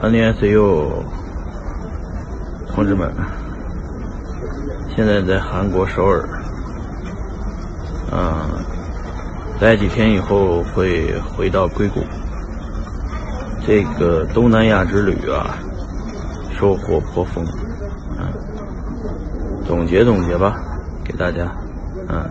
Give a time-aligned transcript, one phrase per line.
[0.00, 1.02] 安尼 C U，
[2.68, 3.12] 同志们，
[4.94, 6.28] 现在在韩国首尔，
[8.12, 8.48] 嗯，
[9.60, 12.00] 待几天以后会回到硅谷。
[13.66, 15.58] 这个东南亚之旅啊，
[16.56, 17.44] 收获颇丰，
[18.16, 18.30] 啊，
[19.66, 20.54] 总结总结吧，
[21.02, 21.52] 给大家，
[22.08, 22.30] 嗯，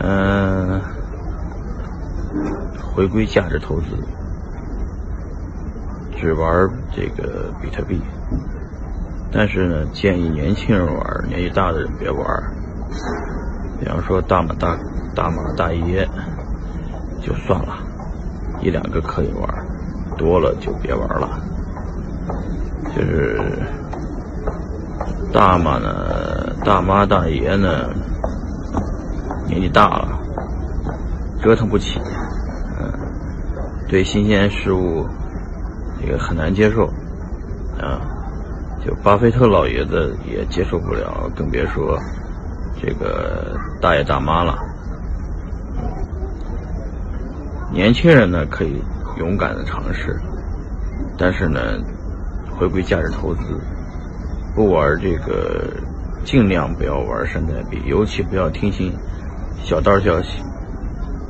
[0.00, 0.80] 嗯，
[2.92, 3.86] 回归价值投资。
[6.16, 8.00] 只玩这个比特币，
[9.30, 12.26] 但是呢，建议年轻人玩，年纪大的人别玩。
[13.78, 14.78] 比方说大马大
[15.14, 16.08] 大马大爷
[17.20, 17.76] 就算了，
[18.62, 19.48] 一两个可以玩，
[20.16, 21.28] 多了就别玩了。
[22.94, 23.38] 就是
[25.32, 27.90] 大马呢，大妈大爷呢，
[29.46, 30.18] 年纪大了，
[31.42, 32.00] 折腾不起，
[32.80, 32.90] 嗯，
[33.86, 35.06] 对新鲜事物。
[36.00, 36.86] 这个很难接受，
[37.80, 38.00] 啊，
[38.84, 41.98] 就巴菲特老爷子也接受不了，更别说
[42.80, 44.56] 这个大爷大妈了。
[47.72, 48.82] 年轻人呢可以
[49.18, 50.18] 勇敢的尝试，
[51.18, 51.60] 但是呢，
[52.56, 53.42] 回归价值投资，
[54.54, 55.68] 不玩这个，
[56.24, 58.92] 尽量不要玩山寨币，尤其不要听信
[59.62, 60.42] 小道消息，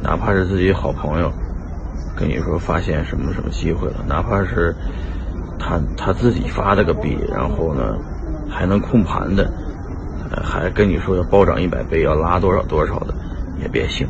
[0.03, 1.33] 哪怕是自己好朋友。
[2.17, 4.75] 跟你说发现什么什么机会了，哪怕是
[5.59, 7.98] 他他自己发了个币，然后呢
[8.48, 9.53] 还能控盘的，
[10.42, 13.14] 还跟你说要暴涨一百倍，要拉多少多少的，
[13.61, 14.06] 也别信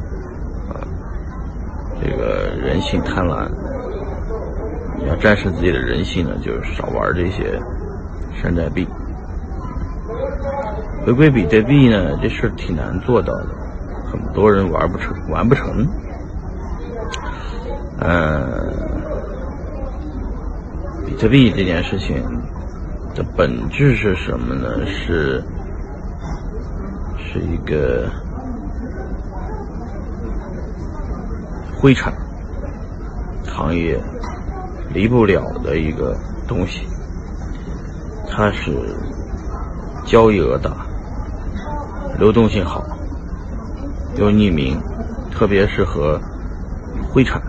[0.69, 0.79] 啊！
[2.01, 3.49] 这个人性贪婪，
[4.99, 7.61] 你要战胜自己的人性呢，就少玩这些
[8.41, 8.87] 山寨币。
[11.05, 13.49] 回归比特币呢，这事挺难做到的，
[14.11, 15.87] 很多人玩不成，玩不成。
[17.99, 18.45] 嗯，
[21.07, 22.23] 比特币这件事情
[23.15, 24.85] 的本质是什么呢？
[24.87, 25.43] 是
[27.19, 28.09] 是一个
[31.81, 32.13] 灰产
[33.47, 33.99] 行业
[34.93, 36.87] 离不了的一个东西。
[38.31, 38.71] 它是
[40.05, 40.71] 交易额大，
[42.19, 42.85] 流动性好，
[44.17, 44.79] 又匿名，
[45.33, 46.21] 特别适合
[47.11, 47.41] 灰产。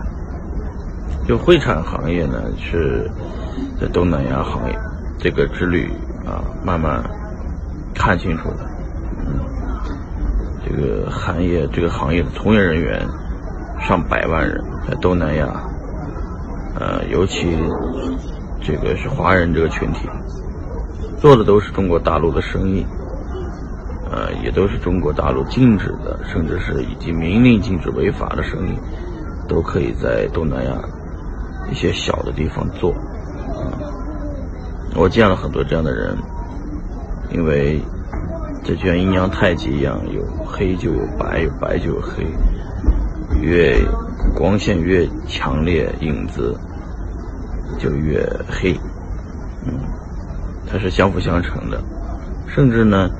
[1.28, 3.06] 就会产行业呢，是
[3.78, 4.78] 在东南亚行业
[5.18, 5.92] 这个之旅
[6.24, 7.04] 啊，慢慢
[7.94, 8.66] 看清楚的。
[9.26, 9.38] 嗯，
[10.64, 13.06] 这个行业这个行业的从业人员
[13.78, 14.58] 上百万人，
[14.88, 15.48] 在东南亚，
[16.80, 17.54] 呃，尤其
[18.62, 20.08] 这个是华人这个群体，
[21.18, 22.86] 做的都是中国大陆的生意，
[24.10, 28.78] 呃，也都是中国大陆禁止的，甚至是已经明令禁止违法的生意，
[29.46, 30.72] 都可以在东南亚。
[31.70, 32.94] 一些小的地方做，
[34.94, 36.16] 我见了很多这样的人，
[37.30, 37.80] 因为
[38.64, 42.26] 这就像阴阳太极一样，有黑就有白，有白就有黑，
[43.40, 43.78] 越
[44.34, 46.58] 光线越强烈，影子
[47.78, 48.72] 就越黑，
[49.66, 49.78] 嗯，
[50.66, 51.80] 它是相辅相成的，
[52.46, 53.10] 甚至呢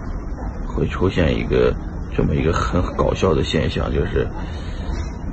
[0.66, 1.72] 会出现一个
[2.16, 4.26] 这么一个很搞笑的现象，就是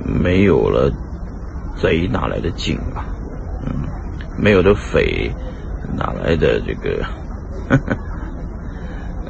[0.04, 0.92] 没有了。
[1.76, 3.04] 贼哪来的警啊？
[3.64, 3.86] 嗯，
[4.38, 5.30] 没有的匪
[5.96, 7.04] 哪来的这个？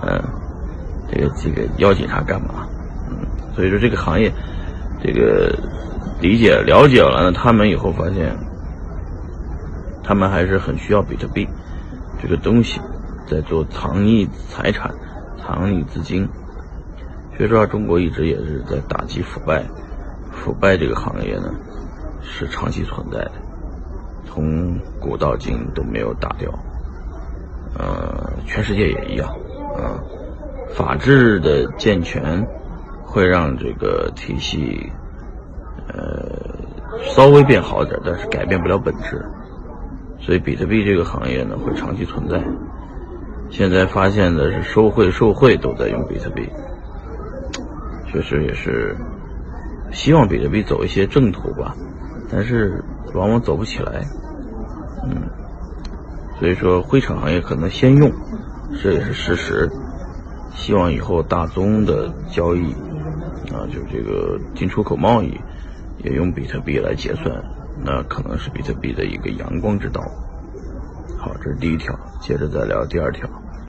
[0.02, 0.22] 嗯，
[1.10, 2.66] 这个这个要警察干嘛？
[3.10, 4.32] 嗯，所以说这个行业，
[5.02, 5.54] 这个
[6.20, 8.36] 理解了解了呢，他们以后发现，
[10.02, 11.48] 他们还是很需要比特币
[12.20, 12.80] 这个东西，
[13.26, 14.94] 在做藏匿财产、
[15.38, 16.28] 藏匿资金。
[17.36, 19.62] 所以说，中国一直也是在打击腐败，
[20.32, 21.52] 腐败这个行业呢。
[22.28, 23.32] 是长期存在的，
[24.26, 26.50] 从古到今都没有打掉，
[27.78, 29.28] 呃，全世界也一样，
[29.74, 30.02] 啊，
[30.74, 32.46] 法治的健全
[33.04, 34.92] 会让这个体系，
[35.88, 39.24] 呃，稍微变好点，但是改变不了本质，
[40.20, 42.42] 所以比特币这个行业呢会长期存在。
[43.48, 46.50] 现在发现的是收贿受贿都在用比特币，
[48.10, 48.96] 确实也是
[49.92, 51.74] 希望比特币走一些正途吧。
[52.30, 52.82] 但是
[53.14, 54.04] 往往走不起来，
[55.04, 55.22] 嗯，
[56.38, 58.10] 所以说灰产行业可能先用，
[58.82, 59.70] 这也是事实。
[60.52, 62.72] 希望以后大宗的交易
[63.52, 65.38] 啊，就这个进出口贸易
[66.02, 67.42] 也用比特币来结算，
[67.84, 70.00] 那可能是比特币的一个阳光之道。
[71.18, 73.28] 好，这是第一条，接着再聊第二条。